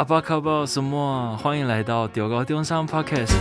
[0.00, 1.36] 阿巴卡巴什么？
[1.36, 3.34] 欢迎来到中猴中山 Podcast。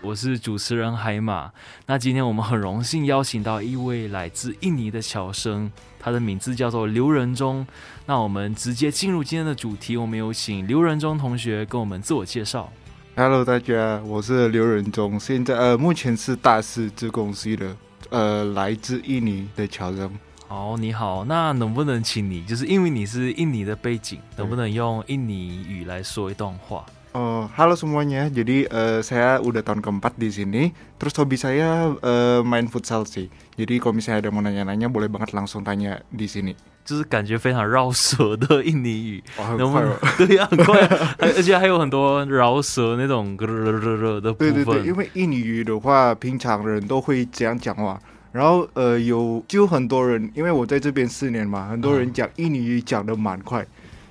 [0.00, 1.50] 我是主持人海马。
[1.86, 7.66] 那今天我们很荣幸邀请到一位来自印尼的侨生，他的名字叫做刘仁忠。
[8.06, 12.72] 那我们直接进入今天的主题，我们有请刘仁忠同学跟我们自我介绍。
[13.16, 17.76] Hello，大家，我是刘仁忠，现在呃目前是大四资工系的。
[18.09, 20.11] 呃，来自印尼的侨生。
[20.47, 26.83] 好，你好，那能不能请你，就是因为你是印尼的背景，能不能用印尼语来说一段话？
[27.13, 33.03] 哦，Halo semuanya, jadi uh, saya udah tahun keempat di sini, terus hobi saya uh, main futsal
[33.03, 33.27] sih.
[33.59, 36.55] Jadi kalau misalnya ada mau nanya-nanya, boleh banget langsung tanya di sini。
[36.86, 39.92] 就是感觉非常绕舌的印尼语，哦、能不能？
[40.16, 40.80] 对呀，很快，
[41.18, 44.54] 而且还有很多饶舌那种咯咯咯咯的部分。
[44.54, 48.00] 对对对，因为印尼语的话，平常人都会这样讲话。
[48.32, 53.66] 然后呃，有就很多人，因为我在这边四年嘛，很多人讲印尼语讲的蛮快。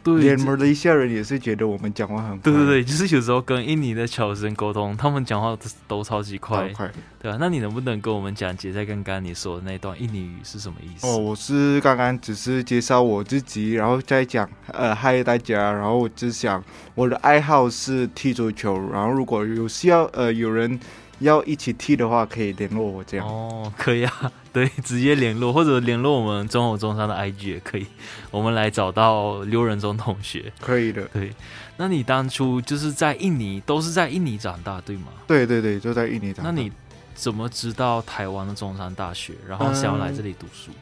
[0.05, 2.51] 对，连马来西亚人也是觉得我们讲话很快。
[2.51, 6.69] 对对对，就是有时候跟印尼的侨生沟通，他们讲话都都超级快。
[6.69, 11.07] 快，对啊，那你能不能跟我们讲解一下刚刚你说的那段印尼语是什么意思？
[11.07, 20.79] 哦，我是刚刚只是介绍我自己，然后再讲呃嗨大家，然后我只想我的爱好是踢足球，然后如果有需要呃有人。
[21.19, 27.85] 要一起踢的话，可以联络我这样哦，可以啊， 对，直接联络或者联络我们中猴中山的 IG 也可以，
[28.31, 31.03] 我们来找到刘仁忠同学，可以的。
[31.13, 31.33] 对，
[31.77, 35.07] 那你当初就是在印尼，都是在印尼长大，对吗？
[35.25, 36.51] 对对对，就在印尼长大。
[36.51, 36.71] 那你
[37.13, 40.71] 怎么知道台湾的中山大学，然后想要来这里读书？
[40.71, 40.75] 嗯，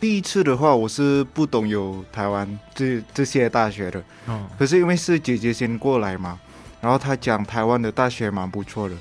[0.00, 6.38] 第一次的话，我是不懂有台湾这这些大学的，嗯，可是因为是姐姐先过来嘛，
[6.80, 8.94] 然后她讲台湾的大学蛮不错的。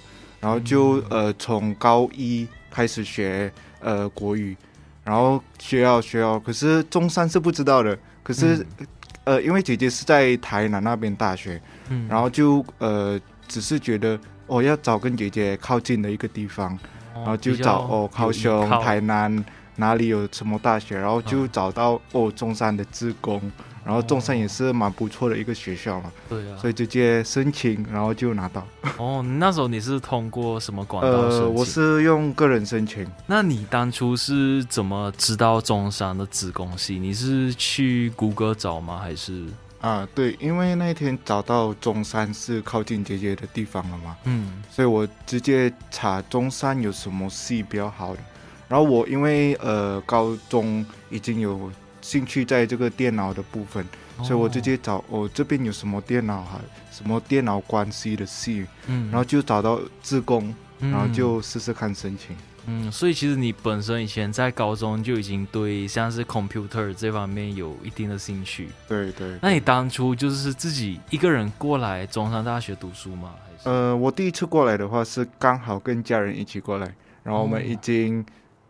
[0.44, 3.50] 然后就呃从高一开始学
[3.80, 4.58] 呃国语，
[5.06, 7.98] 然后学校学校，可是中山是不知道的。
[8.22, 8.88] 可是、嗯、
[9.24, 13.18] 呃因为姐姐是在台南那边大学，嗯，然后就呃
[13.48, 16.74] 只是觉得哦要找跟姐姐靠近的一个地方，
[17.14, 19.46] 哦、然后就找哦高雄、台南
[19.78, 23.42] 哪里有什么大学，然后就找到、嗯、哦中山的资工。
[23.86, 28.66] 然后中山也是蛮不错的一个学校嘛，对啊，所以直接申请，然后就拿到。
[28.98, 31.10] 哦，那时候你是通过什么管道？
[31.10, 33.06] 呃，我是用个人申请。
[33.28, 36.98] 那你当初是怎么知道中山的资工系？
[36.98, 39.00] 你是去谷歌找吗？
[39.04, 39.46] 还是？
[39.82, 48.22] 啊，对，因为那天找到中山是靠近姐姐的地方了嘛，嗯，所以我直接查中山有什么系比较好的。
[48.70, 51.70] 然后我因为呃高中已经有。
[52.04, 53.84] 兴趣在这个电脑的部分，
[54.18, 56.60] 所以我直接找我、哦、这边有什么电脑哈，
[56.92, 62.36] 什么电脑关系的系，嗯，然后就找到自工，然后就试试看申请。
[62.66, 68.70] 嗯，所以其实你本身以前在高中就已经对像是 computer 这方面有一定的兴趣。
[68.88, 69.40] 对对，对。
[69.42, 73.32] 那你当初就是自己一个人过来中山大学读书吗？
[73.46, 73.70] 还是？
[73.70, 76.94] 呃，我第一次过来的话是刚好跟家人一起过来，
[77.24, 78.22] 然后我们已经、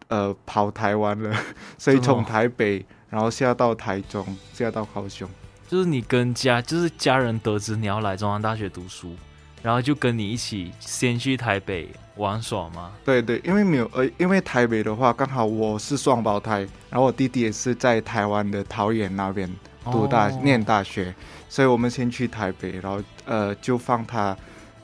[0.10, 1.36] 哦、呃跑台湾了，
[1.80, 2.86] 所以从台北。
[3.14, 4.26] 然后下到台中，
[4.56, 5.30] 下到高雄，
[5.68, 9.16] 就是你跟家，就是家人得知你要来中央大学读书，
[9.62, 12.92] 然后就跟你一起先去台北玩耍吗？
[13.06, 19.48] 对对，因为没有呃，因为台北的话刚好我是双胞胎，然后我弟弟也是在台湾的桃园那边
[19.92, 21.14] 读大、哦、念大学，
[21.48, 24.36] 所以我们先去台北，然后呃就放他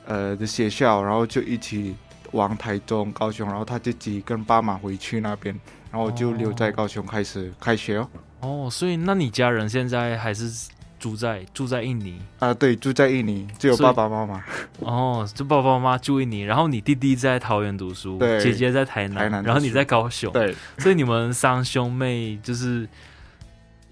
[0.06, 1.96] 呃的学校，然后就一起
[2.30, 5.58] 往台中、高雄，然后他自己跟爸妈回去那边。
[5.90, 8.08] 然后我就留在高雄开始开学哦。
[8.40, 12.54] 哦，所以那你家人现在还是住在住在印尼啊？
[12.54, 14.42] 对，住在印尼，只有爸爸妈妈。
[14.80, 20.32] 哦，就爸爸妈妈住印尼，然后你弟弟在桃园读书，对，姐姐在台南，台南，然后你在高雄。
[20.32, 22.88] 对，所以你们三兄妹就是，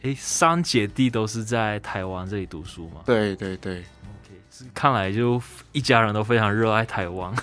[0.02, 3.00] 哎，三姐弟都是在台湾这里读书吗？
[3.04, 3.78] 对对对。
[3.78, 5.40] OK，看来就
[5.72, 7.34] 一家人都非常热爱台湾。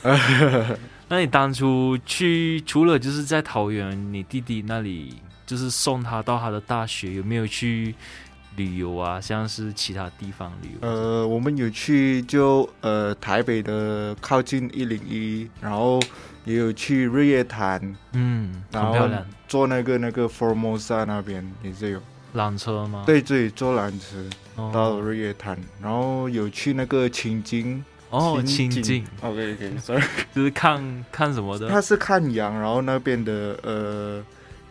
[1.08, 5.16] 那你当初去除了就是在桃园，你弟弟那里
[5.46, 7.94] 就是送他到他的大学，有没有去
[8.56, 9.22] 旅游啊？
[9.22, 10.88] 像是其他地方旅游？
[10.88, 16.02] 呃，我们有去就呃台北的靠近一零一，然后
[16.44, 19.08] 也有去日月潭，嗯，然后
[19.48, 22.02] 坐那个那个 Formosa 那边也是有
[22.34, 23.04] 缆车吗？
[23.06, 24.18] 对对，坐缆车
[24.74, 27.86] 到日月潭，哦，然后有去那个清境。
[28.10, 30.02] 哦，清静，OK OK，sorry，
[30.34, 31.68] 就是看看什么的？
[31.68, 34.24] 他是看羊，然后那边的呃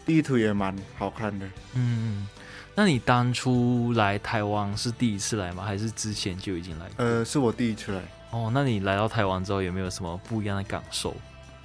[0.06, 1.46] 地图也蛮好看的。
[1.74, 2.26] 嗯，
[2.74, 5.62] 那你当初来台湾是第一次来吗？
[5.64, 6.86] 还是之前就已经来？
[6.96, 8.00] 呃，是我第一次来。
[8.30, 11.14] 哦，那你来到台湾之后有没有什么不一样的感受？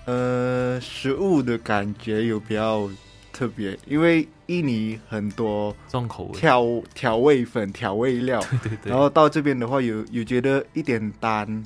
[0.05, 2.89] 呃，食物的感觉有比较
[3.31, 6.39] 特别，因为印尼很多重口味。
[6.39, 11.63] 调调味粉、调味料， 对对对，然后到这边的话有有觉得一点淡，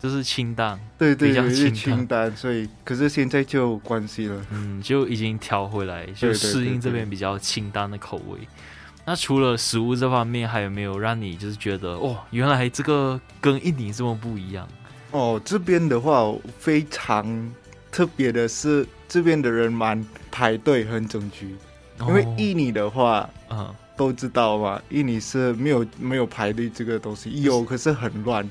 [0.00, 8.24] 就是清淡，对对，比较清淡，清淡，所以可是现在就有关系了，嗯，就已经调回来，就适应这边比较清淡的口味。
[8.24, 14.66] 对对对对，那除了食物这方面，还有没有让你就是觉得哦，原来这个跟印尼这么不一样？
[15.10, 17.52] 哦，这边的话非常
[17.92, 21.54] 特别的是，这边的人蛮排队很整齐，
[21.98, 28.48] 哦、因为印尼的话，嗯，都知道嘛，印尼是没有没有排队这个东西，有可是很乱，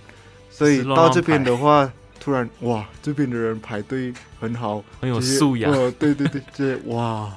[0.49, 7.31] 所以到这边的话，突然哇，这边的人排队很好，很有素养，哦，对对对，这哇，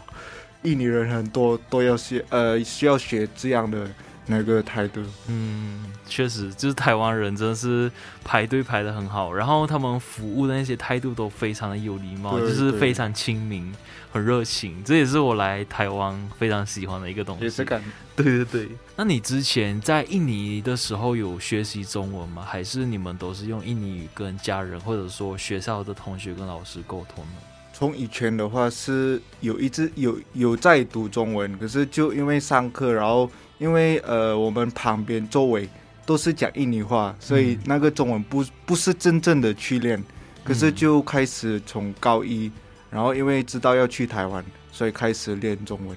[0.63, 3.89] 印尼人很多都要学，呃，需要学这样的。
[4.27, 7.91] 那个态度，嗯，确实，就是台湾人真的是
[8.25, 13.73] 排队排的很好，然后他们服务的那些态度都非常的有礼貌，就是非常亲民，
[14.11, 17.45] 很热情，这也是我来台湾非常喜欢的一个东西。
[17.45, 17.81] 也是感，
[18.17, 18.69] 对对对。
[18.97, 22.45] 那你之前在印尼的时候有学习中文吗？
[22.45, 27.41] 还是你们都是用印尼语跟家人或者说学校的同学跟老师沟通呢？
[27.77, 33.31] 从以前的话是有一直有有在读中文，可是就因为上课，然后。
[33.59, 35.67] 因为呃，我们旁边周围
[36.05, 40.05] 都是讲印尼话，所以那个中文不不是真正的去练，
[40.45, 42.53] 可是就开始从高一，
[42.91, 45.97] 然后因为知道要去台湾，所以开始练中文。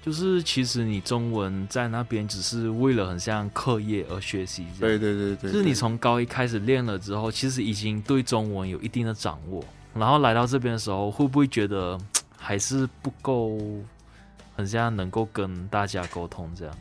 [0.00, 5.50] 就是其实你中文在那边只是为了很像课业而学习，对对对对。
[5.50, 11.98] 就是你从高一开始练了之后，其实已经对中文有一定的掌握，然后来到这边的时候，会不会觉得
[12.38, 13.58] 还是不够，
[14.56, 16.74] 很像能够跟大家沟通这样？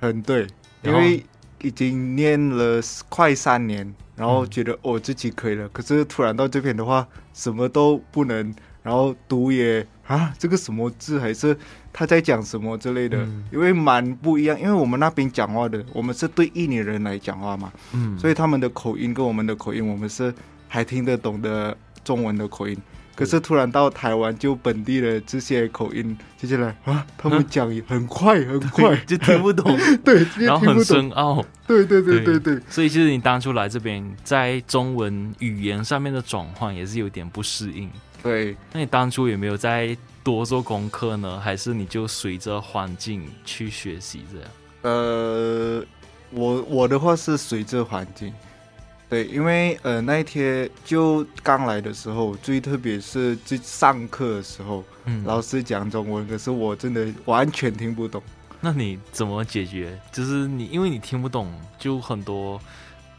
[0.00, 0.46] 很对，
[0.82, 1.24] 因为
[1.60, 5.68] 已经念了快三年，然后觉得我、嗯哦、自己可以了。
[5.68, 11.56] 可是突然到这边的话，什么都不能，然后读也啊，这个什么字还是
[11.92, 14.58] 他在讲什么之类的，嗯、因为蛮不一样。
[14.60, 20.34] 因为我们那边讲话的，我们是对印尼人来讲话嘛，嗯，所以他们的口音跟我们的口音，我们是
[20.68, 22.76] 还听得懂的中文的口音。
[23.16, 32.60] 可是突然到台湾，就本地的这些口音，接下来啊，他们讲也很快很快， 就听不懂，对，然后很深奥，对对对对对。
[32.68, 37.88] 所以其实你当初来这边，在中文语言上面的转换也是有点不适应。
[38.20, 41.38] 对，那你当初有没有在多做功课呢？
[41.38, 44.50] 还是你就随着环境去学习这样？
[44.82, 45.84] 呃，
[46.30, 48.34] 我我的话是随着环境。
[49.08, 58.22] 对，因为呃那一天就刚来的时候，最特别是在上课的时候，嗯，老师讲中文，可是我真的完全听不懂。
[58.60, 60.00] 那你怎么解决？
[60.10, 62.58] 就是你因为你听不懂，就很多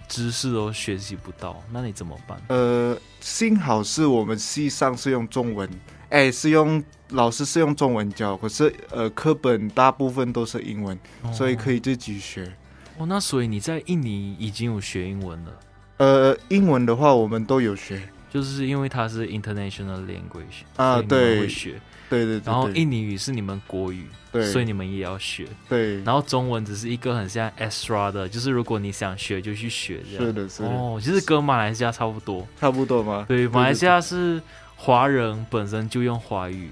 [0.08, 2.42] 知识都学习不到，那你怎么办？
[2.48, 5.70] 呃，幸好是我们系上是用中文，
[6.10, 12.52] 哎，是用老师是用中文教，可是呃课本大部分都是英文，哦，所以可以自己学。
[12.98, 15.52] 哦，那所以你在印尼已经有学英文了。
[15.98, 22.42] 呃，英文的话我们都有学，就是因为它是 international language 啊，对，会学，对对对。
[22.46, 26.02] 然后印尼语是你们国语，对，所以你们也要学，对。
[26.04, 30.26] 然后中文只是一个很像 extra 的，就是如果你想学就去学这样。
[30.26, 30.70] 是的，是的。
[30.70, 33.26] 哦，其实跟马来西亚差不多，差不多吗？
[33.28, 34.42] 对，马来西亚是
[34.76, 36.72] 华人本身就用华语，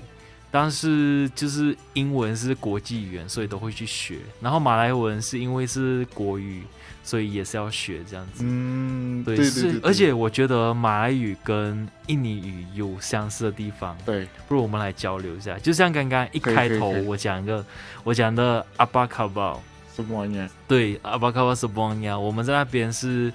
[0.53, 4.19] 但是就是英文是国际语言，所以都会去学。
[4.39, 6.61] 然后马来文是因为是国语。
[7.05, 15.59] 所以也是要学这样子，嗯，对，对，对，对，是，而且我觉得马来语跟印尼语有相似的地方，对，不如我们来交流一下。
[15.59, 17.65] 就像刚刚一开头我讲一个，
[18.05, 19.59] 我讲的阿巴卡巴，
[19.93, 20.47] 什么玩意？
[20.65, 22.07] 对，阿巴卡巴什么玩意？
[22.07, 23.33] 我们在那边是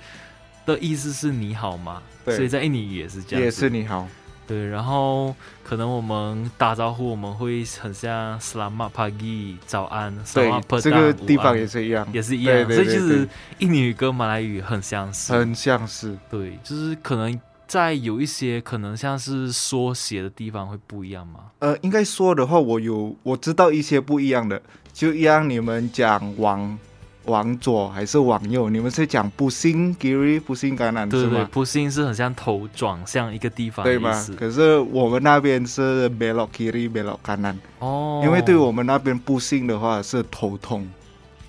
[0.64, 2.02] 的意思是你好吗？
[2.24, 4.08] 对，所以在印尼语也是这样，也是你好。
[4.48, 12.64] 对，然后可能我们打招呼，我们会很像 Selamat pagi 早安，对，这个地方也是一样，也是一样。
[12.64, 13.28] 所以其实
[13.58, 16.18] 印尼语跟马来语很相似，很相似。
[16.30, 21.40] 对，就是可能在有一些可能像是缩写的地方会不一样吗？
[21.58, 24.62] 呃，应该说的话，我有我知道一些不一样的，
[24.94, 26.78] 就让你们讲王。
[27.28, 28.68] 往左还是往右？
[28.68, 34.12] 你们是讲 pusing kiri pusing kanan 对对对，pusing 是很像头转向一个地方，对吗？
[34.36, 40.88] 可是我们那边是 belok kiri belok kanan 哦，因为对我们那边 pusing 的话是头痛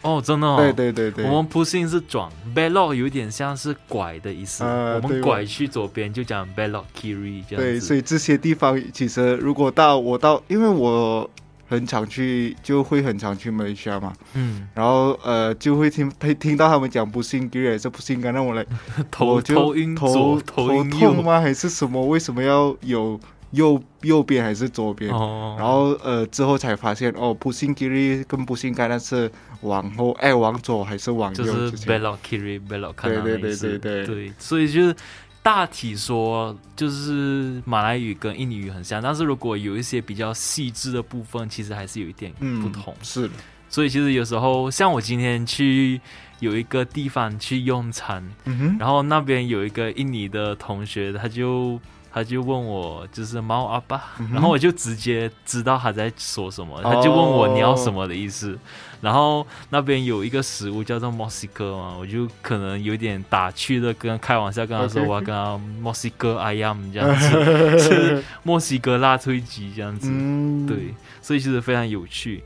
[0.02, 7.58] 哦，真的哦，对对对对，我们 pusing 是转 belok 有点像是拐的意思，呃、我们拐去左边就讲 belok kiri 这样子。
[7.58, 11.30] 对，所以这些地方其实如果到我到，因为我。
[11.70, 14.12] 很常去，就会很常去马来西亚嘛。
[14.34, 18.66] 嗯，然后呃，就会听听听到他们讲不信，给还是不信， 让我来
[19.12, 21.40] 头头晕，头头痛吗？
[21.40, 22.04] 还是什么？
[22.08, 23.20] 为什么要有
[23.52, 25.14] 右右边还是左边？
[25.14, 31.44] 哦，然后呃之后才发现哦，Pusing Kiri 跟 Pusing Kanan 是往后哎往左还是往右？
[31.44, 34.96] 就是 Belok Kiri Belok 对对对对对对，所以就是
[35.42, 42.32] 大体说就是马来语跟印尼语很像，但是如果有一些比较细致的部分，其实还是有一点
[42.62, 42.94] 不同。
[42.94, 43.30] 嗯、是，
[43.70, 46.00] 所以其实有时候像我今天去。
[46.40, 51.78] 有一个地方去用餐，嗯，然后那边有一个印尼的同学，他就
[52.12, 58.58] 他就问我就是猫阿爸，嗯，然后我就直接知道他在说什么，哦，他就问我你要什么的意思。
[59.02, 72.44] 然后那边有一个食物叫做墨西哥嘛，我就可能有点打趣的跟开玩笑跟他说.我要跟他墨西哥 I am 这样子， 是墨西哥辣脆鸡这样子，嗯，对，所以其实非常有趣。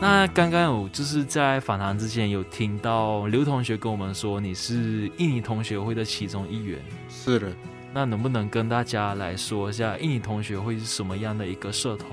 [0.00, 6.78] 那刚刚有就是在访谈之前有听到刘同学跟我们说，你是印尼同学会的其中一员。
[7.10, 7.52] 是的，
[7.92, 12.08] 那能不能跟大家来说一下印尼同学会是什么样的一个社团？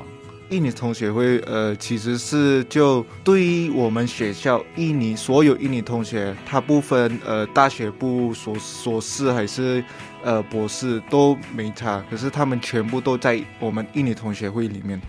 [0.50, 9.82] 印尼同学会，呃，其实是就对于我们学校印尼所有印尼同学，他不分呃大学部硕硕士还是
[10.24, 15.02] 呃博士都没差，可是他们全部都在我们印尼同学会里面。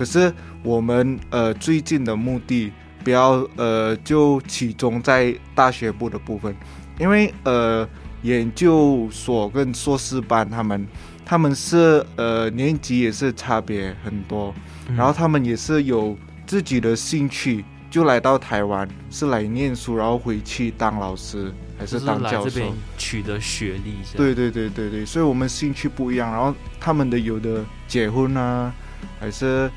[0.00, 2.72] 可是我们呃最近的目的，
[3.04, 6.56] 不要呃就集中在大学部的部分，
[6.98, 7.86] 因为呃
[8.22, 10.88] 研究所跟硕士班他们
[11.22, 14.54] 他们是呃年级也是差别很多，
[14.96, 16.16] 然后他们也是有
[16.46, 23.96] 自己的兴趣，就来到台湾是来念书，然后回去当老师还是当教授，取得学历。
[24.16, 28.72] 对对对对对，所以我们兴趣不一样，然后他们的有的结婚啊，
[29.20, 29.70] 还是。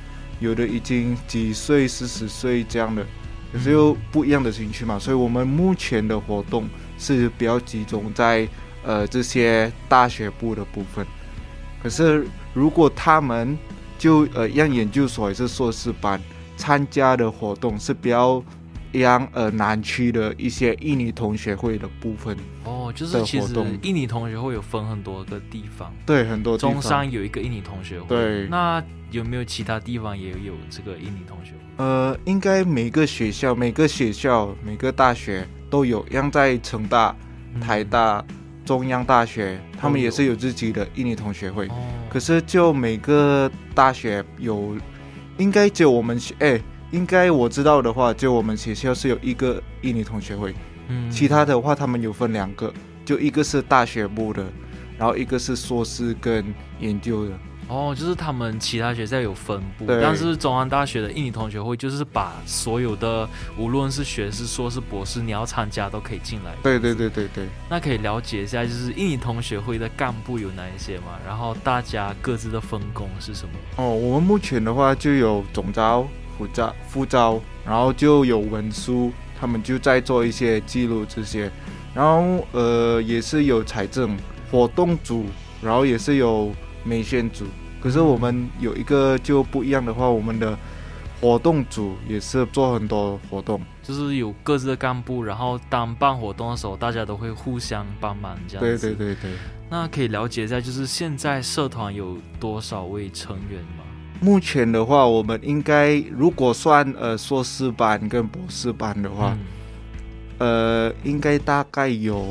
[0.43, 3.05] 有的已经几岁、四十岁这样的，
[3.53, 8.47] 可是又不一样的兴趣嘛，所以我们目前的活动是比较集中在
[8.83, 11.05] 呃这些大学部的部分。
[11.81, 13.57] 可是如果他们
[13.97, 16.21] 就呃让研究所也是硕士班
[16.57, 18.43] 参加的活动是比较。
[19.01, 26.73] 让呃南区的一些印尼同学会的部分哦，就是其实印尼同学会有分很多个地方，对，很多地方。
[26.73, 28.47] 中山有一个印尼同学会，对。
[28.47, 28.81] 那
[29.11, 31.83] 有没有其他地方也有这个印尼同学会？
[31.83, 37.15] 呃，应该每个学校、每个学校、每个大学都有，像在成大、
[37.59, 41.67] 台大、嗯、中央大学，他们也是有自己的印尼同学会。
[41.67, 41.73] 哦。
[42.09, 44.77] 可是就每个大学有，
[45.37, 46.61] 应该只有我们学哎。
[46.93, 50.53] 应该我知道的话，就我们学校是有一个印尼同学会，
[50.89, 52.71] 嗯，其他的话他们有分两个，
[53.03, 54.45] 就一个是大学部的，
[54.95, 56.45] 然后一个是硕士跟
[56.79, 57.31] 研究的。
[57.67, 66.53] 哦，就是他们其他学校有分部，但是中央大学的印尼同学会就是把所有的无论是学士、硕士、博士，你要参加都可以进来。
[66.61, 67.47] 对对对对对。
[67.67, 71.17] 那可以了解一下，就是印尼同学会的干部有哪一些嘛？
[71.25, 73.53] 然后大家各自的分工是什么？
[73.77, 76.05] 哦，我们目前的话就有总召。
[76.37, 81.51] 副召、副召，然后就有文书，他们就在做一些记录这些，
[81.93, 84.17] 然后呃也是有财政
[84.51, 85.25] 活动组，
[85.61, 86.51] 然后也是有
[86.83, 87.45] 美宣组。
[87.81, 90.57] 可是我们有一个就不一样的话，我们的
[91.19, 98.87] 活动组也是做很多活动，就是有各自的干部，然后当办活动的时候，大家都会互相帮忙这样子。
[98.87, 99.31] 对对对对。
[99.69, 103.82] 那可以了解一下，就是现在社团有多少位成员吗？
[104.19, 109.37] 目前的话，我们应该如果算呃硕士班跟博士班的话，
[110.39, 112.25] 嗯、呃，应该大概有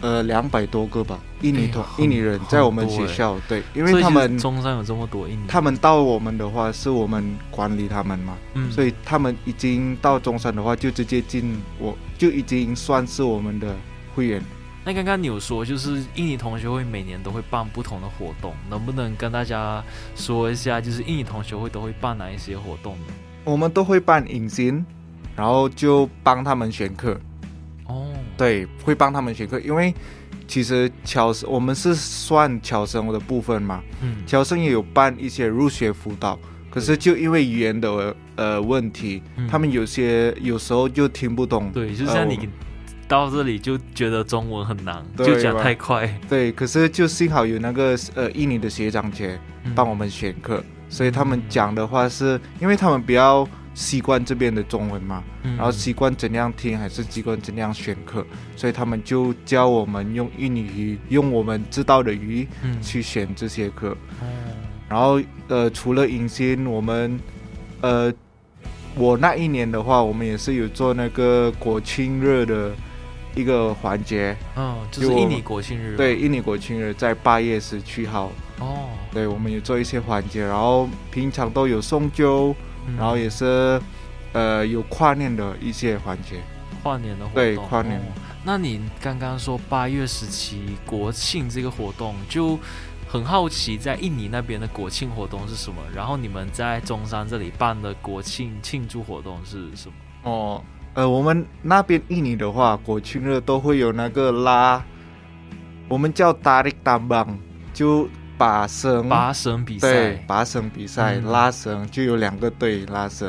[0.00, 1.18] 呃两百多个吧。
[1.42, 13.76] 印尼同、欸、印尼人在我们学校，对，因为他们中山有这么多印尼，他们到我们的话是我们管理他们嘛，嗯，所以他们已经到中山的话就直接进，我就已经算是我们的
[14.14, 14.42] 会员。
[14.86, 19.82] 那刚刚你有说，就是印尼同学会每年都会办不同的活动，能不能跟大家
[20.14, 23.06] 说一下，就是印尼同学会都会办哪一些活动呢？
[23.42, 24.86] 我们都会办迎新，
[25.34, 27.20] 然后就帮他们选课。
[27.88, 29.92] 哦，对，会帮他们选课，因为
[30.46, 36.38] 其实侨生我们是算侨生的部分嘛，嗯，侨生也有办一些入学辅导，
[36.70, 41.72] 可是就因为语言的呃问题，嗯，他们有些有时候就听不懂。
[41.72, 42.36] 对，就像你。
[42.36, 42.46] 呃
[43.08, 46.12] 到这里就觉得中文很难，就讲太快。
[46.28, 49.38] 对，可是就幸好有那个呃印尼的学长姐
[49.76, 62.48] 帮我们选课，嗯，所以他们讲的话是因为他们比较习惯这边的中文嘛，嗯，然后习惯怎样听还是习惯怎样选课，所以他们就教我们用印尼语，用我们知道的语
[62.82, 63.96] 去选这些课。
[64.20, 64.26] 嗯，
[64.88, 67.20] 然后呃除了迎新，我们
[67.82, 68.12] 呃
[68.96, 72.72] 我那一年的话，我们也是有做那个国庆日的。
[73.36, 83.78] 一个环节，嗯，就是印尼国庆日，对，印尼国庆日在八月十七号，哦，对，我们有做一些环节，然后平常都有送酒，嗯、然后也是，
[84.32, 86.36] 呃，有跨年的一些环节，
[86.82, 87.98] 跨年的活动，对，跨年。
[87.98, 88.02] 哦、
[88.42, 92.58] 那你刚刚说八月十七国庆这个活动，就
[93.06, 95.76] 很好奇，在印尼那边的国庆活动是什么？
[95.94, 99.94] 然后你们在中山这里办的国庆庆祝活动是什么？
[100.22, 100.64] 哦。
[100.96, 104.82] 呃，我们那边印尼的话，国庆日都会有那个拉，
[105.88, 107.36] 我们叫 tarik tambang，
[107.74, 113.28] 就拔绳，拔绳比赛，对，拔绳比赛，嗯、拉绳就有两个队拉绳，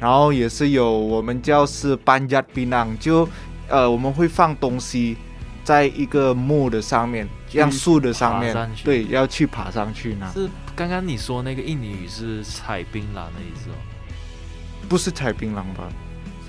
[0.00, 3.28] 然后也是有我们叫是 panjat pinang，就
[3.68, 5.18] 呃我们会放东西
[5.62, 10.30] 在一个木的上面，像树的上面，对，要去爬上去呢。
[10.32, 13.76] 是刚刚你说那个印尼语是采槟榔的意思哦？
[14.88, 15.86] 不是采槟榔吧？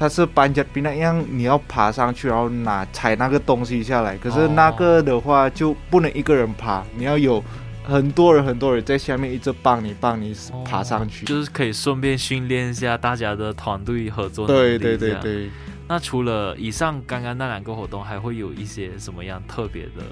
[0.03, 4.17] 它是搬家比那样，你要爬上去，然后拿踩那个东西下来。
[4.17, 7.41] 可是那个的话就不能一个人爬，你要有
[7.85, 14.45] 很多人很多人在下面一直帮你帮你爬上去，就是可以顺便训练一下大家的团队合作。
[14.45, 15.49] 对对对对。
[15.87, 20.03] 那除了以上刚刚那两个活动，还会有一些什么样特别的？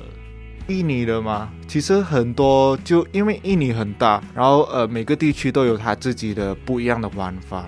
[0.73, 1.49] 印尼的吗？
[1.67, 7.65] 其实很多，就因为印尼很大，然后呃每个地区都有它自己的不一样的玩法。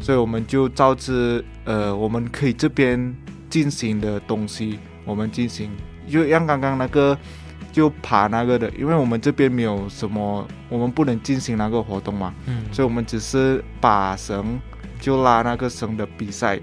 [0.00, 3.14] 所以我们就照着呃，我们可以这边
[3.48, 5.70] 进行的东西，我们进行，
[6.08, 7.16] 就像刚刚那个
[7.70, 14.58] 就爬那个的，因为我们这边没有什么，我们不能进行那个活动嘛，嗯，所以我们只是把绳
[15.00, 16.60] 就拉那个绳的比赛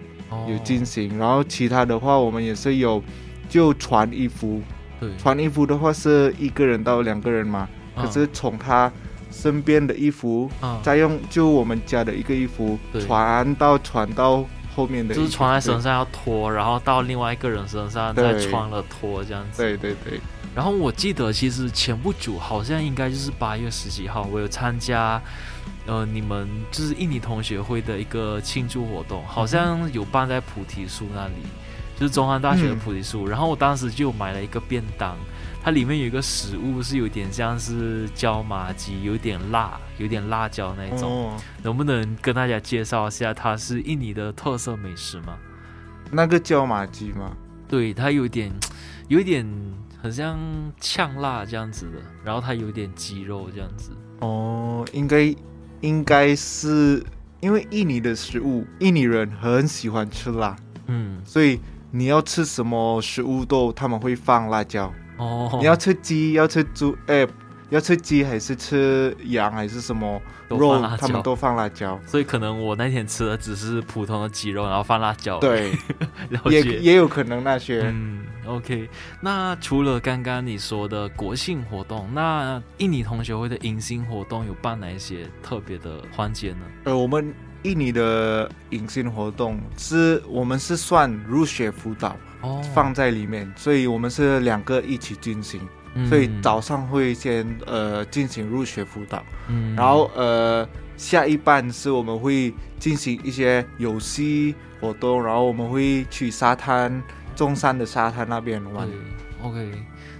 [0.48, 3.04] 有进行，哦，然后其他的话我们也是有
[3.50, 4.62] 就穿衣服，
[5.00, 8.92] 对，穿衣服的话是一个人到两个人嘛，哦，可是从他。
[9.32, 14.44] 身边的衣服，嗯、再用就我们家的一个衣服传到传到
[14.76, 19.62] 后面的，就是穿在身上要脱，然后到另外一个人身上再穿了脱这样子。
[19.62, 20.20] 对对对。
[20.56, 25.22] 然后我记得其实前不久好像应该就是八月十几号，我有参加，
[25.86, 31.34] 呃，你们就是印尼同学会的一个庆祝活动，好像有办在菩提树那里，
[32.00, 33.28] 就是中山大学的菩提树。
[33.28, 35.16] 嗯、然后我当时就买了一个便当。
[35.62, 41.12] 它里面有一个食物是有点像是椒麻鸡，有点辣，有点辣椒那种。
[41.12, 45.38] 哦、能不能跟大家介绍一下，它是印尼的特色美食吗？
[46.12, 47.36] 那个椒麻鸡吗？
[47.68, 48.52] 对，它有点，
[49.10, 49.46] 有点
[50.02, 50.40] 很像
[50.80, 53.92] 呛辣这样子的，然后它有点鸡肉这样子。
[54.22, 55.36] 哦，应该
[55.82, 57.04] 应该是
[57.42, 60.56] 因为印尼的食物，印尼人很喜欢吃辣，
[60.88, 61.60] 嗯，所以
[61.92, 64.92] 你要吃什么食物都他们会放辣椒。
[65.20, 67.28] 哦，你要吃鸡，要吃猪，哎，
[67.70, 70.82] 要吃鸡还是吃羊还是什么肉？
[70.98, 75.38] 他们都放辣椒，所以可能我那天吃的只是普通的鸡肉，然后放辣椒。
[75.40, 75.72] 对，
[76.50, 77.84] 也也有可能那些。
[77.86, 78.90] 嗯，OK。
[79.22, 86.62] 那除了刚刚你说的国庆活动，那印尼同学会的迎新活动有办哪一些特别的环节呢？
[86.86, 87.32] 呃，我们
[87.64, 92.16] 印尼的迎新活动是我们是算入学辅导。
[92.42, 95.60] 哦，放在里面，所以我们是两个一起进行，
[95.94, 107.02] 嗯、所以早上会先呃进行入学辅导，嗯，然后呃下一半是我们会进行一些游戏活动，然后我们会去沙滩
[107.36, 108.88] 中山的沙滩那边玩
[109.44, 109.72] ，OK，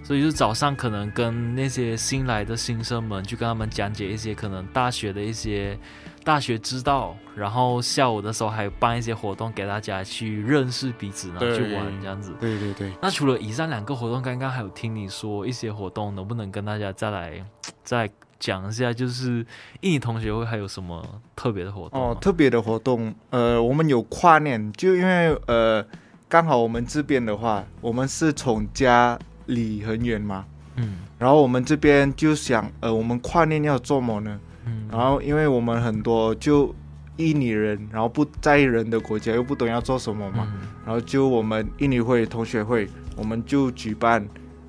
[0.04, 5.78] 所以就早上可能跟那些新来的新生们，去跟他们讲解一些可能大学的一些。
[6.30, 12.32] 大学知道，然后下午的时候还有办一些活动给大家去认识彼此，然后去玩这样子。
[12.40, 12.94] 对对对。
[13.02, 17.44] 那除了以上两个活动，刚刚还有听你说一些活动，能不能跟大家再来
[17.84, 18.08] 再
[18.40, 18.94] 讲一下？
[18.94, 19.44] 就是
[19.82, 21.04] 印尼同学会还有什么
[21.36, 22.00] 特别的活动？
[22.00, 25.84] 哦，特别的活动，呃，我们有跨年，就因为呃，
[26.28, 34.40] 刚好我们这边的话，我们是从家里很远嘛，嗯，然后我们这边就想，呃，我们跨年要做什么呢？
[34.92, 36.74] 然后，因为我们很多就
[37.18, 44.28] 印尼人，然后不在人的国家，又不懂要做什么嘛，嗯、然后就我们印尼会同学会，我们就举办，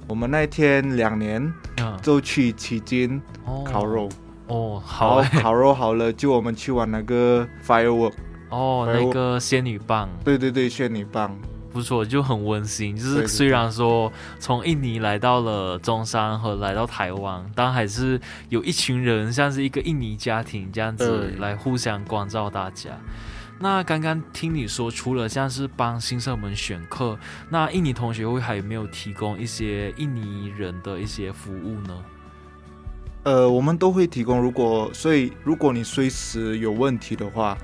[0.08, 1.52] 我们那天两年
[2.02, 3.20] 就去取经
[3.64, 4.08] 烤肉。
[4.48, 8.12] 哦，好，烤肉好了，就我们去玩那个 firework
[8.48, 11.38] 哦，那个仙女棒，对对对，仙女棒。
[11.72, 12.96] 不错，就很温馨。
[12.96, 22.90] 就是虽然说从印尼来到了中山和来到台湾，但还是有一群人像是一个印尼家庭这样子来互相关照大家。
[23.58, 32.04] 那刚刚听你说，除了像是帮新生们选课，那印尼同学会还有没有提供一些印尼人的一些服务呢？
[33.22, 34.40] 呃，我们都会提供。
[34.40, 37.56] 如果所以，如果你随时有问题的话。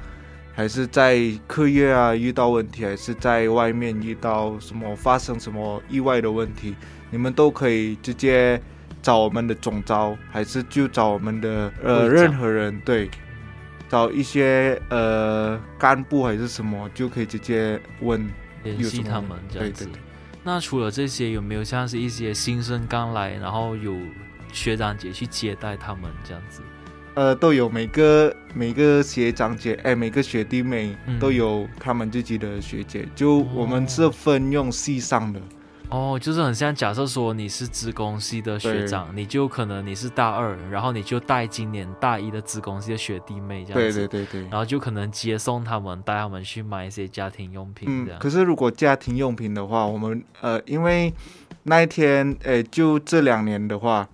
[0.57, 6.75] 还是在课业啊遇到问题，还是在外面遇到什么发生什么意外的问题，
[7.11, 8.59] 你们都可以直接
[9.03, 13.11] 找我们的总招，还是就找我们的呃任何人，对，
[13.87, 18.27] 找一些呃干部还是什么，就可以直接问
[18.63, 19.85] 联系他们这样子。
[19.85, 20.01] 对对对。
[20.43, 23.95] 那除了这些，有没有像是一些新生刚来，然后有
[24.53, 26.63] 学长姐去接待他们这样子？
[27.17, 35.41] 呃，都有每个每个学长姐，哎，每个学弟妹都有他们自己的学姐，嗯、就我们是分用系上的。
[35.89, 43.99] 哦，就是很像，假设说你是资工系的学长，你就可能你是大二，然后你就带今年大一的资工系的学弟妹这样子。
[44.01, 44.51] 对对对对。
[44.51, 48.19] 然后就可能接送他们，带他们去买一些家庭用品这样。
[48.19, 51.15] 嗯，可是如果家庭用品的话，我们呃，因为
[51.63, 54.07] 那一天，哎，就这两年的话。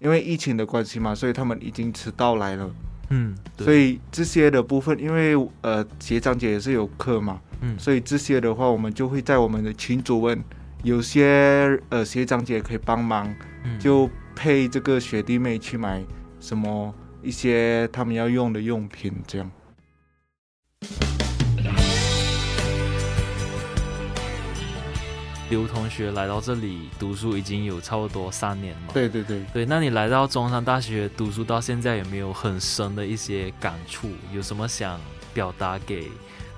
[0.00, 2.70] 因为疫情的关系嘛，所以他们已经迟到来了。
[3.10, 10.38] 嗯，所以这些的部分，因为呃学长姐也是有课嘛，嗯，所以这些的话，我们就会在我们的群组问，
[10.82, 13.34] 有些呃学长姐可以帮忙，
[13.64, 16.04] 嗯，就配这个学弟妹去买
[16.38, 19.50] 什么一些他们要用的用品这样。
[25.50, 28.88] 刘同学来到这里读书已经有差不多三年嘛？
[28.92, 29.64] 对对对对。
[29.64, 34.10] 那你来到中山大学读书到现在，有没有很深的一些感触？
[34.32, 35.00] 有什么想
[35.32, 36.10] 表达给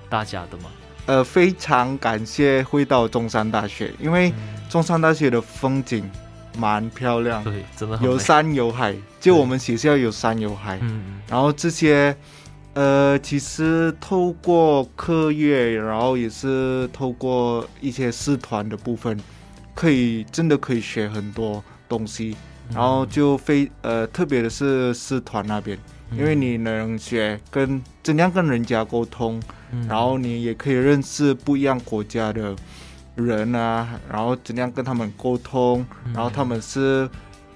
[0.09, 0.65] 大家的吗？
[1.05, 4.33] 呃，非常感谢会到中山大学，因为
[4.69, 6.09] 中山大学的风景
[6.57, 8.95] 蛮漂亮，对，真的有山有海。
[9.19, 12.15] 就我们学校有山有海，嗯，然后这些。
[12.73, 19.19] 呃，其实透过课业，然后也是透过一些社团的部分，
[19.75, 22.35] 可以真的可以学很多东西。
[22.73, 25.77] 然后就非呃，特别的是社团那边，
[26.13, 29.41] 因为你能学跟怎样跟人家沟通，
[29.89, 32.55] 然后你也可以认识不一样国家的
[33.15, 37.09] 人啊，然后怎样跟他们沟通，然后他们是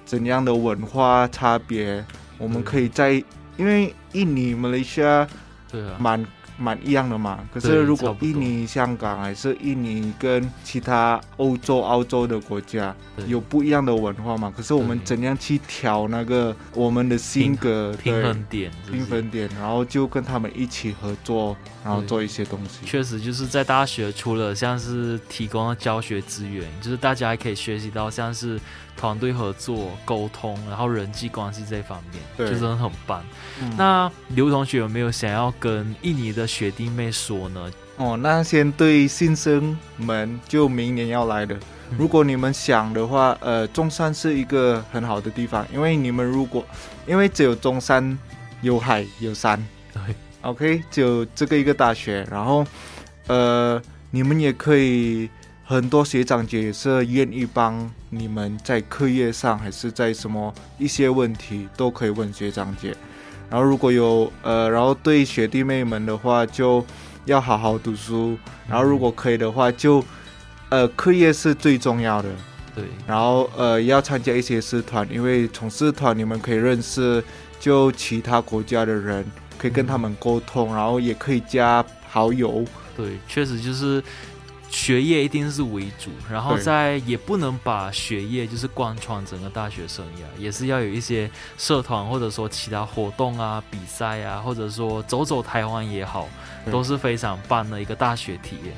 [0.04, 2.04] 怎样的文化差别，
[2.38, 3.24] 我们可以在。
[3.58, 5.28] 因为印尼、马来西亚，
[5.72, 6.26] 对啊，蛮
[6.58, 7.40] 蛮一样的嘛。
[7.54, 12.96] 可是如果印尼、香港还是印尼跟其他欧洲、澳洲的国家
[13.28, 14.54] 有不一样的文化嘛？
[14.56, 22.86] 可是我们怎样去调那个我们的性格平衡点、平衡点，然后就跟他们一起合作，然后做一些东西。
[22.86, 28.60] 确实就是在大学，除了像是提供了教学资源，就是大家还可以学习到像是。
[28.98, 33.24] 团队合作、沟通，然后人际关系这一方面，对，就真的很棒。
[33.62, 37.72] 嗯、那刘同学有没有想要跟印尼的学弟妹说呢？
[37.98, 46.66] 哦，那先对新生们，就明年要来的，嗯、如果你们想的话，呃，中山是一个很好的地方，因为你们如果，
[47.06, 48.18] 因为只有中山
[48.62, 49.62] 有海有山，
[49.94, 50.02] 对
[50.42, 52.66] ，OK，只有这个一个大学，然后，
[53.28, 53.82] 呃，
[54.12, 55.30] 你们也可以。
[55.68, 62.96] 很多学长姐也是愿意帮你们在课业上，还是在什么一些问题都可以问学长姐。
[63.50, 66.86] 然后如果有呃，然后对学弟妹们的话，就
[67.26, 68.38] 要好好读书。
[68.70, 70.06] 然后如果可以的话就，
[70.70, 72.30] 呃，课业是最重要的。
[72.76, 72.84] 对。
[73.08, 77.24] 然后呃，要参加一些社团，因为从社团你们可以认识
[77.60, 79.26] 就其他国家的人，
[79.58, 82.64] 可以跟他们沟通，然后也可以加好友。
[82.96, 84.04] 对，确实就是。
[84.76, 96.28] 学业一定是为主，然后再也不能把学业就是贯穿整个大学生涯，也是要有一些社团或者说其他活动啊、比赛啊，或者说走走台湾也好，
[96.70, 98.76] 都是非常棒的一个大学体验。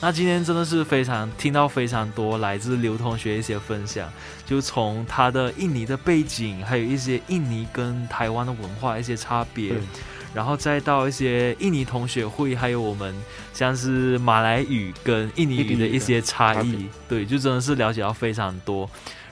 [0.00, 4.12] 那今天真的是非常听到非常多来自刘同学一些分享，
[4.44, 9.74] 就从他的印尼的背景，还有一些印尼跟台湾的文化一些差别。
[10.36, 13.14] 然后再到一些印尼同学会，还有我们
[13.54, 18.86] 像是马来语跟印尼语的一些差异，对，就真的是了解到非常多。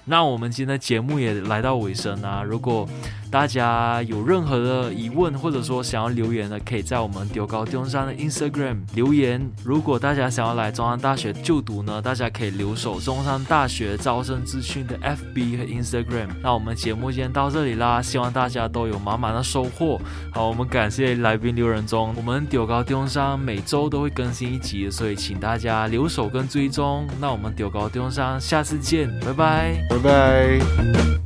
[0.07, 2.43] 那我们今天的节目也来到尾声啊！
[2.43, 2.89] 如果
[3.35, 9.45] 大家有任何的疑问，或者说想要留言的，可以在我们中猴中山的 Instagram 留言。
[9.65, 16.29] 如果大家想要来中山大学就读呢，大家可以留守中山大学招生资讯的 FB 和 Instagram。
[16.45, 20.01] 那我们节目今天到这里啦，希望大家都有满满的收获。
[20.33, 22.15] 好，我们感谢来宾刘仁宗。
[22.17, 27.05] 我们中猴中山每周都会更新一集，所以请大家留守跟追踪。
[27.21, 29.85] 那我们中猴中山下次见，拜拜。
[29.91, 31.24] 拜拜。